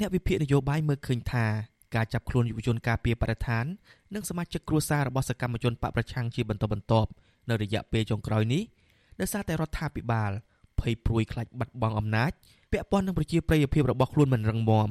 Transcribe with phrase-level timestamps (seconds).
[0.00, 1.46] អ្នកវិភាគនយោបាយមើលឃើញថា
[1.94, 3.64] ការចាប់ខ្លួនយុវជនការពារបរិស្ថាន
[4.14, 7.10] និងសមាជិកគ្រួសាររបស់សកម្មជនបកប្រឆាំងជាបន្តបន្ទាប់
[7.50, 8.62] នៅរយៈពេលចុងក្រោយនេះ
[9.20, 10.30] ដោយសារតែរដ្ឋាភិបាល
[10.80, 12.30] ភ័យព្រួយខ្លាចបាត់បង់អំណាច
[12.72, 14.90] ពាក់ព័ន្ធនឹងប្រជាប្រិយភាពរបស់ខ្លួនមិនរឹងមាំ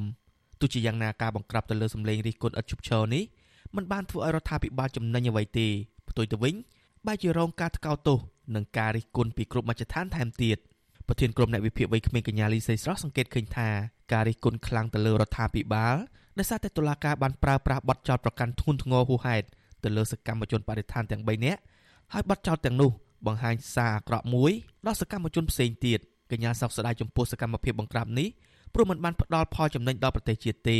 [0.60, 3.22] ទោះជាយ៉ាងណាការបង្ក្រាបទៅលើសម្លេងរិះគន់ឥតឈប់ឈរនេះ
[3.76, 5.66] មិនបានធ្វើឲ្យរដ្ឋាភិបាលចំណេញអ្វីទេ
[6.08, 6.54] ផ្ទុយទៅវិញ
[7.06, 8.18] បែរជារងការថ្កោលទោស
[8.54, 10.58] និងការរិះគន់ពីគ្រប់មជ្ឈដ្ឋានថែមទៀត
[11.08, 13.68] ប្រធានក្រុមអ្នកវិភាគវ័យក្មេងកញ្ញាលីសីស្រស់សង្កេតឃើញថា
[14.12, 15.96] ការរិះគន់ខ្លាំងទៅលើរដ្ឋាភិបាល
[16.38, 19.46] ដោយសារតែតុលាការបានប្រើប្រាស់បទចោទប្រកាន់ធ្ងន់ធ្ងរហួសហេតុ
[19.84, 21.60] ទៅលើសកម្មជនបរិស្ថានទាំង3នាក់
[22.12, 22.90] ហើយបទចោទទាំងនោះ
[23.26, 24.52] បង្ហាញសារអាក្រក់មួយ
[24.86, 25.98] ដល់សកម្មជនផ្សេងទៀត
[26.30, 28.28] កញ្ញាសោកស្ដាយចំពោះសកម្មភាពបង្ក្រាបនេះ
[28.74, 30.78] ព្រោះมันបានផ្ដល់ផលចំណេញដល់ប្រទេសជាតិទេ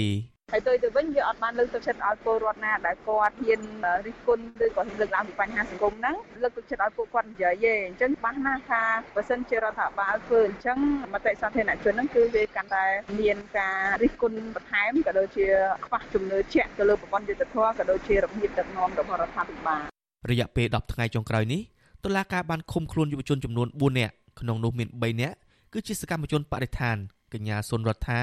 [0.52, 3.60] ហើយទៅទៅវិញវាអត់បានលើកទឹកចិត្តឲ្យពលរដ្ឋណាដែលគាត់ហ៊ាន
[4.06, 8.82] រិះគន់ឬក៏លើកឡើងពីបញ្ហាសង្គមហ្នឹងលើកទឹកចិត្តឲ្យពួកគាត់និយាយទេអញ្ចឹងច្បាស់ណាស់ថា
[9.14, 10.78] បើសិនជារដ្ឋាភិបាលធ្វើអញ្ចឹង
[11.12, 12.84] មតិសាធារណជនហ្នឹងគឺវាកាន់តែ
[13.20, 15.46] មានការរិះគន់បន្ថែមក៏ដូចជា
[15.86, 19.82] ខ្វះជំនឿជាក់ទៅលើប្រព័ន្ធយុត្តិធម៌ក៏ដូចជារបៀបដឹកនាំរបស់រដ្ឋាភិបាល
[20.30, 21.60] រយៈពេល10ថ្ងៃចុងក្រោយនេះ
[22.04, 25.36] តុលាការបានឃុំខ្លួនយុវជនចំនួន4នាក់ក្នុងនោះមាន3នាក់
[25.72, 26.96] គឺជាសកម្មជនបរិស្ថាន
[27.32, 28.20] កញ្ញាសុនរដ្ឋា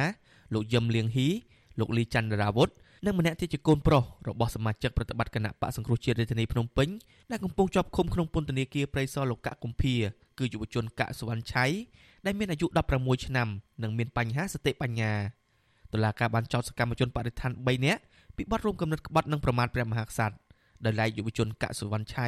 [0.53, 1.29] លោកយឹមលៀងហ៊ី
[1.79, 2.69] លោកលីច័ន្ទរាវុធ
[3.05, 6.89] និងម្នាក់ទៀតជាកូនប្រុសរបស់សមាជិកប្រតិបត្តិគណៈបកសង្គ្រោះជាតិរាជធានីភ្នំពេញ
[7.31, 9.93] ដែលកំពុងជាប់ឃុំក្នុងពន្ធនាគារព្រៃសរលោកកកុម្ភា
[10.39, 11.65] គឺយុវជនកសវណ្ណឆៃ
[12.25, 13.47] ដែលមានអាយុ16ឆ្នាំ
[13.83, 15.13] និងមានបញ្ហាសតិបញ្ញា
[15.93, 18.01] តុលាការបានចោទសកម្មជនបរិស្ថាន3នាក់
[18.35, 20.35] ពីបទរួមគំនិតក្បត់និងប្រមាថព្រះមហាក្សត្រ
[20.85, 22.27] ដោយឡែកយុវជនកសវណ្ណឆៃ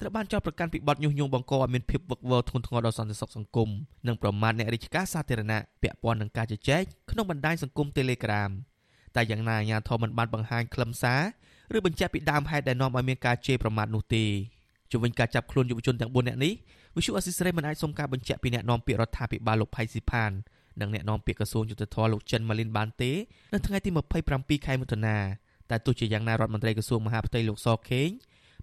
[0.00, 3.68] ត្រូវបានចោទប្រកាន់ពីបទញុះញង់បង្កឲ្យមានភាពវឹកវរធ្ងន់ធ្ងរដល់សន្តិសុខសង្គម
[4.06, 8.50] និងប្រមាថអ្នករាជការសាធារណៈពាក់ព័ន្ធនឹងការជជែកក្នុងបណ្ដាញសង្គម Telegram
[9.16, 11.20] តែយ៉ាងណាអាញាធមមិនបានបង្ហាញខ្លឹមសារ
[11.76, 14.24] ឬបញ្ជាក់ពីដើមហេតុដែលនាំឲ្យមានការជេរប្រមាថនោះទេ
[14.92, 16.52] ជំវិញការចាប់ខ្លួនយុវជនទាំង4នាក់នេះ
[16.96, 20.30] វិសុអសិស្រ័យមិនអាចសុំការបញ្ជាក់ពីអ្នកនាំពាក្យរដ្ឋាភិបាលលោកផៃស៊ីផាន
[20.80, 23.12] និងអ្នកនាំពាក្យក្រសួងយុទ្ធភ័ពលោកចិនម៉ាលីនបានទេ
[23.52, 23.90] នៅថ្ងៃទី
[24.28, 25.16] 27ខែមិថុនា
[25.70, 28.08] តែទោះជាយ៉ាងណារដ្ឋមន្ត្រីក្រសួងមហាផ្ទៃលោកសខេង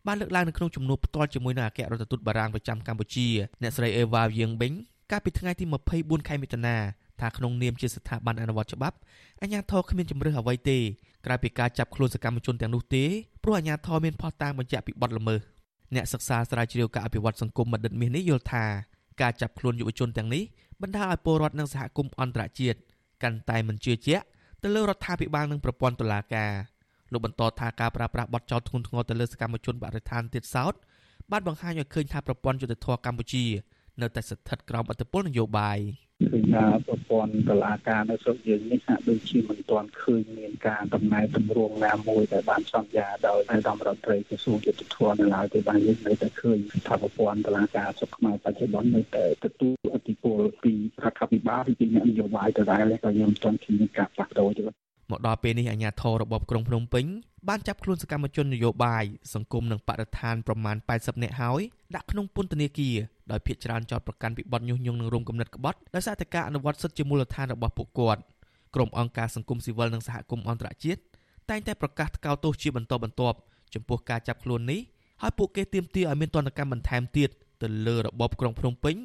[0.07, 3.27] បានលើកឡើងនៅក្នុងជំនួបផ្ទាល់ជាមួយនឹងអគ្គរដ្ឋទូតបារាំងប្រចាំកម្ពុជា
[3.61, 4.73] អ្នកស្រីអេវ៉ាវៀងប៊ិង
[5.11, 5.65] កាលពីថ្ងៃទី
[5.97, 6.75] 24ខែមិថុនា
[7.21, 8.95] ថាក្នុងនាមជាស្ថាប័នអនុវត្តច្បាប់
[9.41, 10.77] អាជ្ញាធរគ្មានជំរឿសអ្វីទេ
[11.25, 13.03] ក្រៅពីការចាប់ខ្លួនសកម្មជនទាំងនោះទេ
[13.43, 15.41] ព្រោះអាជ្ញាធរមានភស្តុតាងបញ្ជាក់ពីបទល្មើស
[15.95, 18.65] អ្នកសិក្សាស្រាវជ្រាវការអភិវឌ្ឍសង្គមបណ្ឌិតមាសនេះយល់ថា
[19.21, 20.43] ការចាប់ខ្លួនយុវជនទាំងនេះ
[20.81, 22.79] បណ្ដាលឲ្យពលរដ្ឋនិងសហគមន៍អន្តរជាតិ
[23.23, 24.25] កាន់តែមិនជឿជាក់
[24.61, 26.51] ទៅលើរដ្ឋាភិបាលនិងប្រព័ន្ធតុលាការ
[27.11, 30.73] លោកបន្តថាការប្រើប្រាស់បទចោទធ្ងន់ធ្ងរទៅលើសកម្មជនបរិស្ថានទៀតសោត
[31.31, 33.45] បានបង្ហាញឲ្យឃើញថាប្រព័ន្ធយុត្តិធម៌កម្ពុជា
[34.01, 35.79] នៅតែស្ថិតក្រោមឥទ្ធិពលនយោបាយ
[36.29, 46.57] ឃើញថាប្រព័ន្ធតុលាការនៅស្រុកយើងនេះហាក់ដូចជាមិនទាន់ឃើញមានការដំណើរទម្រង់ណាមួយដែលបានសន្យាដោយអាយដាមរដ្ឋត្រីក្រសួងយុទ្ធភ័ពនៅឡើយទេបានយើងនៅតែឃើញ
[46.87, 50.73] ថាប្រព័ន្ធតុលាការស្រុកខ្មែរបច្ចុប្បន្ននៅតែទទួលឥទ្ធិពលពី
[51.03, 54.63] រដ្ឋាភិបាលពីអ្នកនយោបាយទៅដែរតែយើងមិនទាន់ឃើញការផ្លាស់ប្ដូរទេ
[55.11, 57.05] មកដល់ពេលនេះអាជ្ញាធររបបក្រុងភ្នំពេញ
[57.49, 61.61] បានចាប់ខ្លួនសកម្មជននយោបាយសង្គមនិងបរិស្ថានប្រមាណ80នាក់ហើយ
[61.95, 62.95] ដាក់ក្នុងពន្ធនាគារ
[63.31, 68.21] ដោយភាគច្រើនចោទប្រកាន់ពីបទញុះញង់និងរួមគំនិតក្បត់ដោយសារតែការអនុវត្តសិទ្ធិជាមូលដ្ឋានរបស់ពួកគាត់
[68.75, 70.99] ក្រុមអង្គការសង្គមស៊ីវិលនិងសហគមន៍អន្តរជាតិ
[71.49, 73.37] តែងតែប្រកាសថ្កោលទោសជាបន្តបន្ទាប់
[73.73, 74.79] ចំពោះការចាប់ខ្លួននេះ
[75.21, 77.29] ហើយពួកគេទាមទារឲ្យមានទណ្ឌកម្មបន្ថែមទៀត
[77.61, 78.95] ទៅលើរបបក្រុងភ្នំពេញ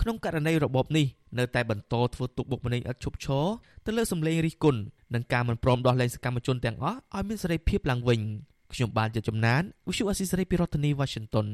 [0.00, 1.06] ក្នុងករណីរបបនេះ
[1.38, 3.46] នៅតែបន្តធ្វើទុកបុកម្នេញឥតឈប់ឈរ
[3.86, 4.80] ទៅលើសម្លេងរិះគន់
[5.14, 8.20] និងការមិនព្រមដោះលែងសកម្មជនទាំងអស់ឲ្យមានសេរីភាពឡើងវិញ
[8.72, 11.46] ខ្ញុំបានជាចំណាន Visual Assisray ពីរដ្ឋធានី Washington